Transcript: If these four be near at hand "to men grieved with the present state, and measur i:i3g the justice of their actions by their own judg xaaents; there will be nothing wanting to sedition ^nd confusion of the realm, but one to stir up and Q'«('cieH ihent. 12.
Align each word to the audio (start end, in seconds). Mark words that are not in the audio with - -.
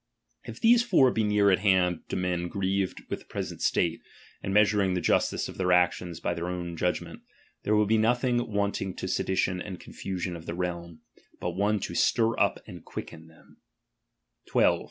If 0.45 0.59
these 0.59 0.81
four 0.81 1.11
be 1.11 1.23
near 1.23 1.51
at 1.51 1.59
hand 1.59 1.99
"to 2.09 2.15
men 2.15 2.47
grieved 2.47 3.03
with 3.07 3.19
the 3.19 3.25
present 3.25 3.61
state, 3.61 4.01
and 4.41 4.51
measur 4.51 4.83
i:i3g 4.83 4.95
the 4.95 4.99
justice 5.01 5.47
of 5.47 5.59
their 5.59 5.71
actions 5.71 6.19
by 6.19 6.33
their 6.33 6.47
own 6.49 6.75
judg 6.75 6.95
xaaents; 6.95 7.21
there 7.61 7.75
will 7.75 7.85
be 7.85 7.99
nothing 7.99 8.51
wanting 8.51 8.95
to 8.95 9.07
sedition 9.07 9.59
^nd 9.63 9.79
confusion 9.79 10.35
of 10.35 10.47
the 10.47 10.55
realm, 10.55 11.01
but 11.39 11.51
one 11.51 11.79
to 11.81 11.93
stir 11.93 12.35
up 12.39 12.59
and 12.65 12.83
Q'«('cieH 12.83 13.29
ihent. 13.29 13.55
12. 14.47 14.79